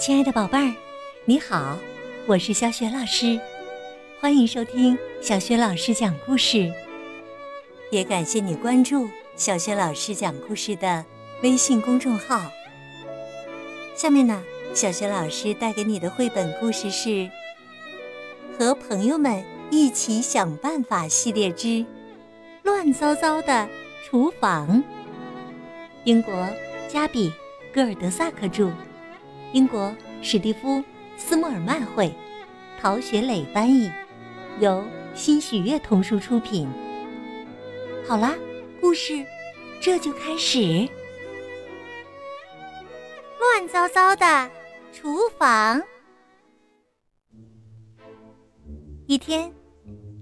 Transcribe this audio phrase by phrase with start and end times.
[0.00, 0.74] 亲爱的宝贝儿，
[1.26, 1.76] 你好，
[2.26, 3.38] 我是小雪老师，
[4.18, 6.72] 欢迎收听小雪老师讲故事。
[7.90, 9.06] 也感谢你关注
[9.36, 11.04] 小雪老师讲故事的
[11.42, 12.50] 微信公众号。
[13.94, 14.42] 下面呢，
[14.72, 17.08] 小雪老师带给你的绘本故事是
[18.58, 21.66] 《和朋友们一起想办法》系列之
[22.62, 23.68] 《乱糟糟的
[24.02, 24.78] 厨房》。
[26.04, 26.48] 英国
[26.88, 27.28] 加比·
[27.74, 28.70] 戈尔德萨克著。
[29.52, 30.78] 英国史蒂夫·
[31.16, 32.12] 斯莫尔曼绘，
[32.80, 33.90] 陶学磊翻译，
[34.60, 36.68] 由新喜悦童书出品。
[38.06, 38.34] 好啦，
[38.80, 39.24] 故事
[39.80, 40.88] 这就开始。
[43.40, 44.48] 乱糟糟的
[44.92, 45.82] 厨房。
[49.06, 49.52] 一天，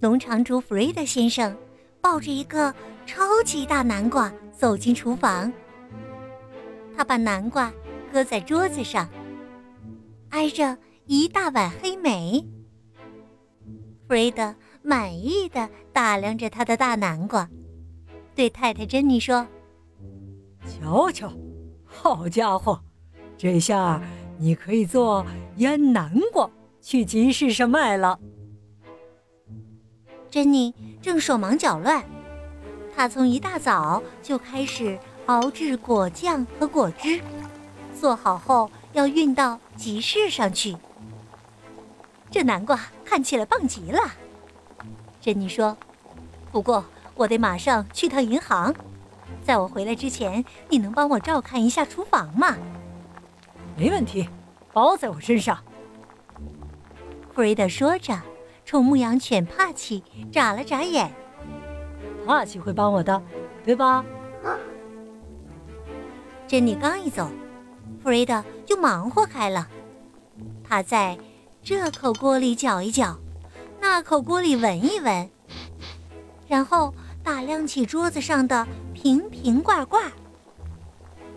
[0.00, 1.54] 农场主弗瑞德先生
[2.00, 2.74] 抱着一个
[3.04, 5.52] 超级大南瓜走进厨房，
[6.96, 7.70] 他把南瓜。
[8.12, 9.08] 搁在桌子上，
[10.30, 10.76] 挨着
[11.06, 12.44] 一大碗黑莓。
[14.06, 17.48] 弗瑞德满意的打量着他的大南瓜，
[18.34, 19.46] 对太太珍妮说
[20.66, 21.32] ：“瞧瞧，
[21.84, 22.82] 好家伙，
[23.38, 24.02] 这下
[24.38, 25.24] 你可以做
[25.58, 28.18] 腌南瓜去集市上卖了。”
[30.28, 32.04] 珍妮正手忙脚乱，
[32.94, 37.20] 她从一大早就开始熬制果酱和果汁。
[38.00, 40.74] 做好后要运到集市上去。
[42.30, 44.00] 这南瓜看起来棒极了，
[45.20, 45.76] 珍妮说。
[46.50, 46.84] 不过
[47.14, 48.74] 我得马上去趟银行，
[49.44, 52.56] 在我回来之前，你能帮我照看一下厨房吗？
[53.76, 54.28] 没问题，
[54.72, 55.58] 包在我身上。
[57.34, 58.18] 弗瑞德说着，
[58.64, 61.12] 冲牧羊犬帕奇眨了眨眼。
[62.26, 63.22] 帕奇会帮我的，
[63.64, 64.04] 对吧？
[66.48, 67.30] 珍妮刚一走。
[68.02, 69.68] 弗瑞德就忙活开了，
[70.64, 71.18] 他在
[71.62, 73.18] 这口锅里搅一搅，
[73.78, 75.28] 那口锅里闻一闻，
[76.48, 80.10] 然后打量起桌子上的瓶瓶罐罐。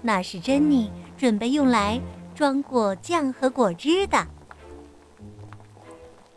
[0.01, 2.00] 那是珍妮准备用来
[2.34, 4.25] 装果酱和果汁的。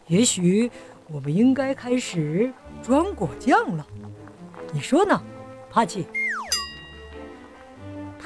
[0.08, 0.70] 也许
[1.08, 3.86] 我们应该开始装果酱了，
[4.72, 5.22] 你说呢，
[5.70, 6.06] 帕奇？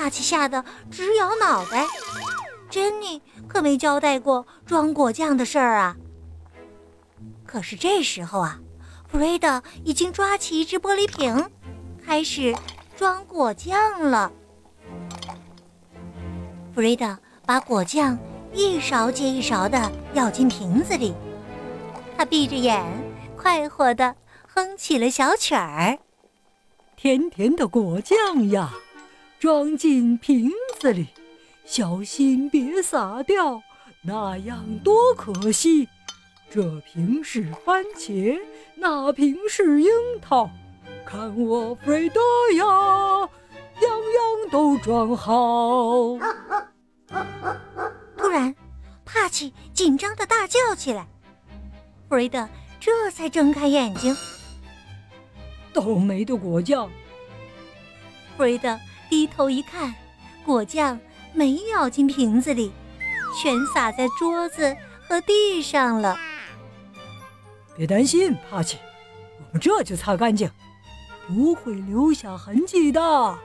[0.01, 1.87] 帕奇吓得直摇脑袋，
[2.71, 5.95] 珍妮可没交代过装果酱的事儿啊。
[7.45, 8.59] 可是这时候啊，
[9.07, 11.51] 弗瑞德已经抓起一只玻璃瓶，
[12.03, 12.57] 开始
[12.97, 14.33] 装果酱了。
[16.75, 18.19] 弗瑞德把果酱
[18.55, 21.13] 一勺接一勺地舀进瓶子里，
[22.17, 22.83] 他闭着眼，
[23.37, 24.17] 快活地
[24.49, 25.99] 哼起了小曲儿
[26.97, 28.73] ：“甜甜的果酱呀。”
[29.41, 31.07] 装进瓶子里，
[31.65, 33.63] 小心别洒掉，
[34.03, 35.89] 那样多可惜。
[36.51, 38.39] 这瓶是番茄，
[38.75, 39.91] 那瓶是樱
[40.21, 40.51] 桃，
[41.07, 42.21] 看我弗瑞德
[42.55, 42.67] 呀，
[43.81, 46.19] 样样都装好。
[48.19, 48.55] 突然，
[49.07, 51.09] 帕奇紧张的大叫起来，
[52.11, 52.47] 弗瑞德
[52.79, 54.15] 这才睁开眼睛。
[55.73, 56.91] 倒霉的果酱，
[58.37, 58.79] 弗瑞德。
[59.11, 59.93] 低头一看，
[60.47, 60.99] 果酱
[61.35, 62.73] 没舀进瓶子里，
[63.37, 64.75] 全洒在桌子
[65.07, 66.17] 和地上了。
[67.77, 68.79] 别担心，帕奇，
[69.39, 70.49] 我们这就擦干净，
[71.27, 73.39] 不会留下痕迹的。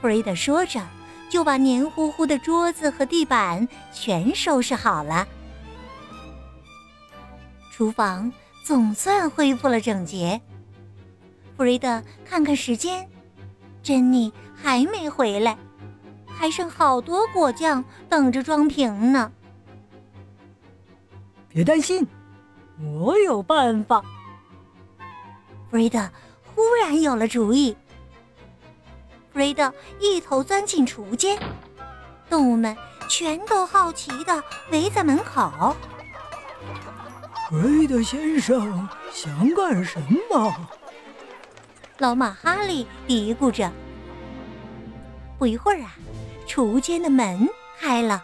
[0.00, 0.80] 弗瑞德说着，
[1.28, 5.28] 就把黏糊糊的桌子和地板全收拾好了。
[7.70, 8.32] 厨房
[8.64, 10.40] 总算恢复了整洁。
[11.56, 13.06] 弗瑞德看看时间。
[13.84, 15.58] 珍妮还没回来，
[16.26, 19.30] 还剩好多果酱等着装瓶呢。
[21.50, 22.04] 别担心，
[22.98, 24.00] 我有办法。
[25.70, 26.10] 弗瑞德
[26.54, 27.76] 忽然有了主意。
[29.30, 31.38] 弗瑞德一头钻进厨间，
[32.30, 32.74] 动物们
[33.06, 35.76] 全都好奇的围在门口。
[37.50, 40.54] 弗瑞德先生想干什么？
[41.98, 43.70] 老马哈利嘀咕着。
[45.38, 45.96] 不一会儿啊，
[46.46, 47.48] 储物间的门
[47.78, 48.22] 开了，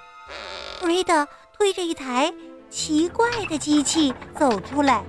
[0.78, 2.32] 弗瑞德推着一台
[2.68, 5.04] 奇怪的机器走出来。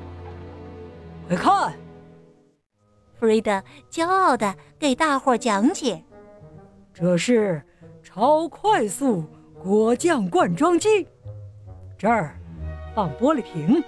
[1.27, 1.73] 快看！
[3.19, 6.03] 弗瑞德骄傲地给大伙讲解
[6.93, 7.63] ：“这是
[8.03, 9.23] 超快速
[9.63, 11.07] 果酱灌装机，
[11.97, 12.35] 这儿
[12.95, 13.81] 放玻璃瓶，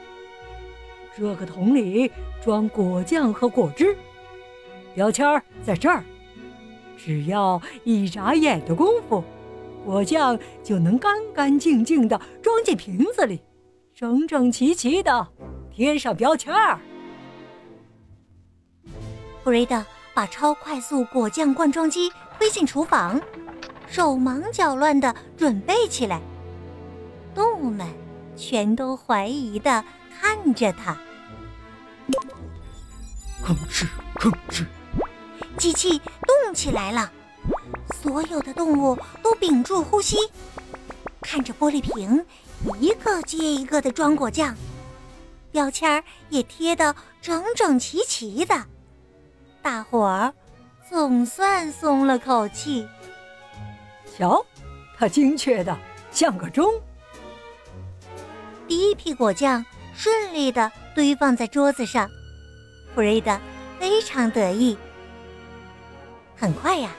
[1.17, 2.11] 这个桶里
[2.43, 3.95] 装果酱和果汁。”
[4.93, 6.03] 标签儿在这儿，
[6.97, 9.23] 只要一眨眼的功夫，
[9.83, 13.41] 果酱就能干干净净的装进瓶子里，
[13.95, 15.27] 整整齐齐的
[15.71, 16.79] 贴上标签儿。
[19.43, 23.19] 布瑞德把超快速果酱灌装机推进厨房，
[23.87, 26.21] 手忙脚乱的准备起来。
[27.35, 27.87] 动物们
[28.37, 29.83] 全都怀疑的
[30.17, 30.95] 看着他。
[33.43, 33.85] 吭哧
[34.15, 34.65] 吭哧，
[35.57, 37.11] 机器动起来了，
[38.01, 40.17] 所有的动物都屏住呼吸，
[41.21, 42.25] 看着玻璃瓶
[42.79, 44.55] 一个接一个的装果酱，
[45.51, 48.65] 标签儿也贴得整整齐齐的。
[49.61, 50.33] 大伙儿
[50.89, 52.87] 总算松了口气。
[54.17, 54.45] 瞧，
[54.97, 55.77] 它精确的
[56.11, 56.71] 像个钟。
[58.67, 62.09] 第一批果酱顺利的堆放在桌子上，
[62.93, 63.39] 弗瑞德
[63.79, 64.77] 非常得意。
[66.35, 66.91] 很快呀，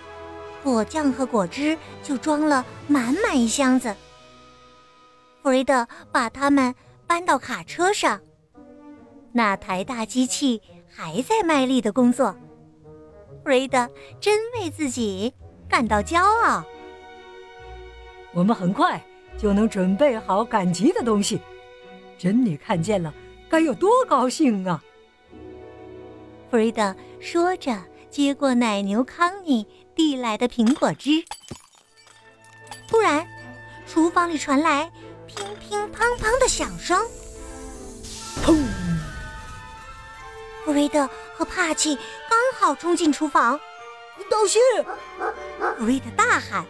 [0.62, 3.94] 果酱和果汁就装了满满一箱子。
[5.42, 6.74] 弗瑞德把它们
[7.06, 8.20] 搬到卡车上，
[9.32, 12.32] 那台大机器还在卖力的工作。
[13.42, 13.90] 弗瑞德
[14.20, 15.34] 真为自己
[15.68, 16.64] 感到骄傲。
[18.32, 19.04] 我们很快
[19.36, 21.40] 就能准备好赶集的东西，
[22.16, 23.12] 珍妮看见了
[23.50, 24.82] 该有多高兴啊！
[26.50, 27.76] 弗瑞德说着，
[28.14, 29.66] 接过奶牛康妮
[29.96, 31.24] 递来的苹果汁。
[32.86, 33.26] 突然，
[33.88, 34.92] 厨房里传来
[35.26, 37.04] 乒乒乓乓的响声，
[38.44, 38.56] 砰！
[40.64, 41.98] 弗瑞德和帕奇
[42.30, 43.58] 刚好冲进厨房，
[44.30, 44.62] 当心！
[45.76, 46.64] 弗瑞德大喊，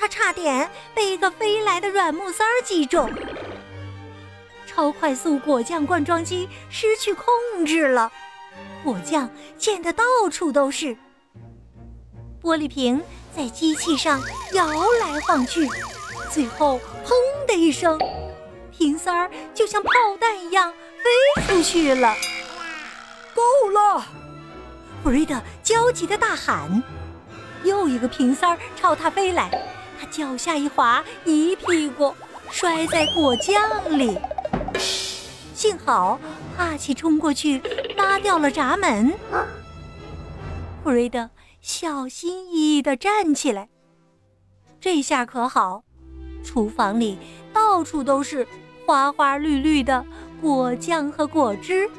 [0.00, 3.12] 他差点被一个飞来的软木塞击中。
[4.66, 8.10] 超快速果酱灌装机失去控制了，
[8.86, 9.28] 果酱
[9.58, 10.96] 溅得到处都是。
[12.40, 13.02] 玻璃瓶
[13.36, 14.22] 在机器上
[14.52, 14.64] 摇
[15.02, 15.68] 来晃去，
[16.30, 17.10] 最后砰
[17.48, 17.98] 的一声，
[18.70, 19.90] 瓶塞儿就像炮
[20.20, 20.72] 弹一样
[21.36, 22.14] 飞出去了。
[23.34, 24.06] 够了！
[25.02, 26.80] 弗瑞德焦急的大喊。
[27.64, 29.50] 又一个瓶塞儿朝他飞来，
[30.00, 32.14] 他脚下一滑，一屁股
[32.52, 34.16] 摔在果酱里。
[35.52, 36.20] 幸好
[36.56, 37.60] 帕奇冲过去
[38.06, 39.12] 拉掉了闸门。
[40.84, 41.28] 弗瑞德
[41.60, 43.68] 小心翼翼地站起来。
[44.80, 45.82] 这下可好，
[46.44, 47.18] 厨房里
[47.52, 48.46] 到处都是
[48.86, 50.06] 花花绿绿的
[50.40, 51.90] 果酱和果汁。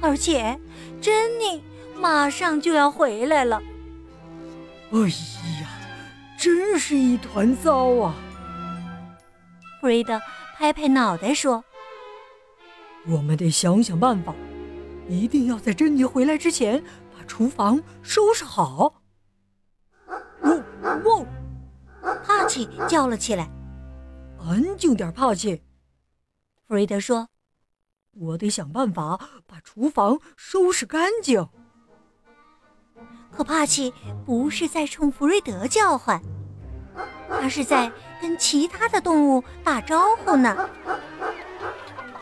[0.00, 0.58] 而且，
[1.00, 1.62] 珍妮
[1.96, 3.62] 马上就要回来了。
[4.90, 4.98] 哎
[5.60, 5.68] 呀，
[6.36, 8.14] 真是一团糟啊！
[9.80, 10.20] 弗瑞德
[10.56, 11.64] 拍拍脑袋说
[13.06, 14.34] ：“我们得想想办法，
[15.08, 16.82] 一定要在珍妮回来之前
[17.16, 19.02] 把厨房收拾好。”
[20.42, 20.62] 喔
[21.04, 21.26] 喔！
[22.24, 23.50] 帕奇叫了起来
[24.38, 25.62] ：“安静点，帕奇！”
[26.66, 27.28] 弗瑞德说。
[28.18, 31.46] 我得想办法把厨房收拾干净。
[33.30, 33.92] 可帕奇
[34.24, 36.18] 不是在冲弗瑞德叫唤，
[37.28, 40.56] 他是在跟其他的动物打招呼呢。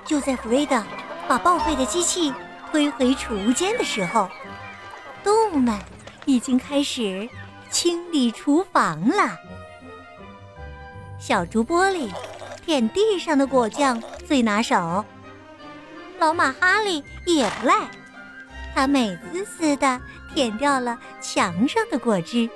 [0.04, 0.82] 就在弗瑞德
[1.28, 2.34] 把报废的机器
[2.74, 4.28] 推回储物间的时候，
[5.22, 5.78] 动物们
[6.24, 7.28] 已经开始
[7.70, 9.38] 清理厨房了。
[11.20, 12.10] 小猪玻璃
[12.66, 15.04] 舔地上的果酱最拿手。
[16.18, 17.88] 老马哈利也不赖，
[18.74, 20.00] 他美滋滋的
[20.34, 22.50] 舔掉了墙上的果汁。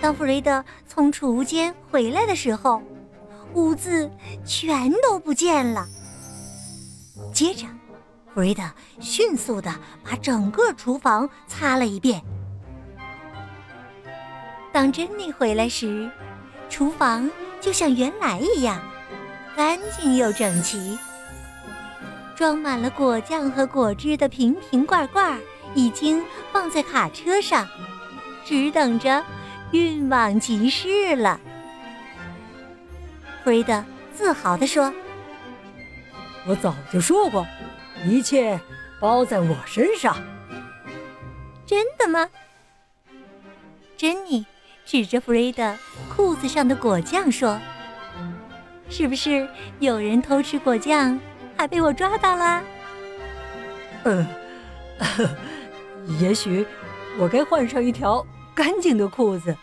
[0.00, 2.82] 当弗瑞德从储物间回来的时候，
[3.52, 4.10] 污渍
[4.46, 5.86] 全都不见了。
[7.34, 7.66] 接着，
[8.38, 8.62] 弗瑞德
[9.00, 12.22] 迅速的把整个厨房擦了一遍。
[14.72, 16.08] 当珍妮回来时，
[16.68, 17.28] 厨房
[17.60, 18.80] 就像原来一样，
[19.56, 20.96] 干净又整齐。
[22.36, 25.36] 装满了果酱和果汁的瓶瓶罐罐
[25.74, 27.66] 已经放在卡车上，
[28.44, 29.24] 只等着
[29.72, 31.40] 运往集市了。
[33.42, 34.94] 弗瑞德自豪地说
[36.46, 37.44] ：“我早就说过，
[38.04, 38.58] 一切
[39.00, 40.16] 包在我身上。”
[41.66, 42.28] 真的吗？
[43.96, 44.46] 珍妮
[44.86, 45.76] 指着弗瑞德
[46.14, 47.60] 裤子上的果酱说
[48.88, 49.48] ：“是不是
[49.80, 51.18] 有人偷吃果酱？”
[51.58, 52.62] 还被我抓到了。
[54.04, 54.24] 嗯，
[56.20, 56.64] 也许
[57.18, 58.24] 我该换上一条
[58.54, 59.56] 干净的裤子，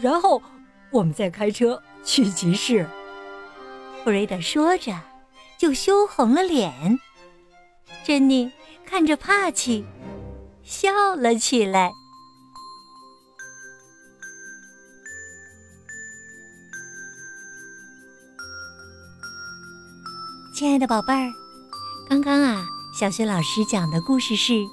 [0.00, 0.42] 然后
[0.90, 2.86] 我们再开车去集市。
[4.02, 4.98] 弗瑞德说着，
[5.58, 6.98] 就羞红了脸。
[8.06, 8.52] 珍妮
[8.88, 9.84] 看着帕奇，
[10.62, 11.90] 笑了起来。
[20.54, 21.32] 亲爱的宝贝儿，
[22.08, 22.64] 刚刚啊，
[22.96, 24.52] 小学老师讲的故事是《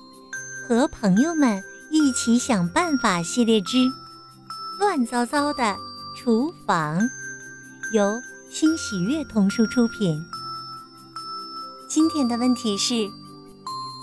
[0.67, 1.59] 和朋友们
[1.89, 3.77] 一起想办法》系列之
[4.77, 5.75] 《乱糟糟的
[6.15, 6.99] 厨房》，
[7.95, 8.13] 由
[8.51, 10.23] 新喜悦童书出品。
[11.89, 13.09] 今天的问题是。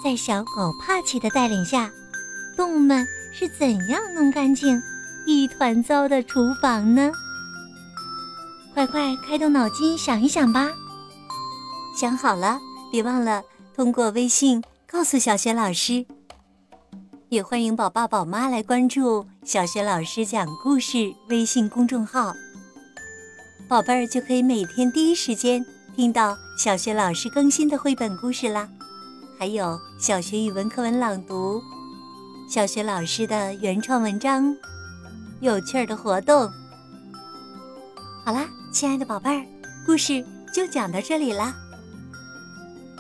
[0.03, 1.91] 在小狗帕奇的带领下，
[2.57, 4.81] 动物们是怎样弄干净
[5.27, 7.13] 一团糟的厨房呢？
[8.73, 10.71] 快快开动脑筋想一想吧！
[11.95, 12.59] 想好了，
[12.91, 13.43] 别忘了
[13.77, 16.07] 通过微信告诉小雪老师。
[17.29, 22.33] 也欢迎宝爸宝妈来关注小雪老师讲故事微信公众号，
[23.69, 25.65] 宝贝儿就可以每天第一时间
[25.95, 28.69] 听到小雪老师更新的绘本故事啦，
[29.41, 31.63] 还有小学语文课文朗读，
[32.47, 34.55] 小学老师的原创文章，
[35.41, 36.53] 有趣儿的活动。
[38.23, 39.47] 好啦，亲爱的宝贝儿，
[39.87, 41.55] 故事就讲到这里啦。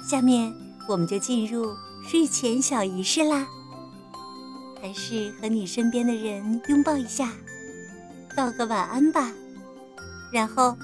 [0.02, 0.50] 下面
[0.88, 1.74] 我们就进入
[2.08, 3.46] 睡前小仪式啦，
[4.80, 7.30] 还是和你身边的人拥抱一下，
[8.34, 9.30] 道个晚安吧，
[10.32, 10.74] 然后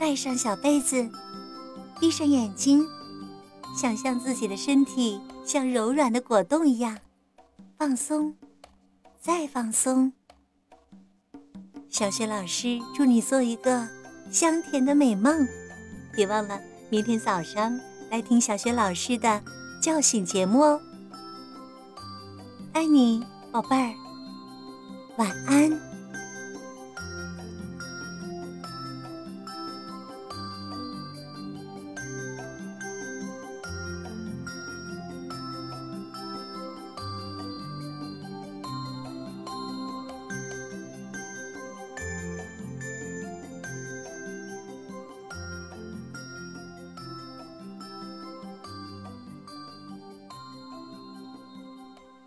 [0.00, 1.08] 盖上小被子，
[2.00, 2.84] 闭上眼睛，
[3.76, 6.98] 想象自己的身体像柔软的果冻一样
[7.78, 8.34] 放松，
[9.20, 10.10] 再放松。
[11.90, 13.86] 小雪老师祝你做一个
[14.30, 15.46] 香甜的美梦，
[16.14, 17.78] 别忘了明天早上。
[18.10, 19.42] 来听小雪老师的
[19.82, 20.80] 叫醒节目哦，
[22.72, 23.92] 爱你，宝贝儿，
[25.16, 25.85] 晚安。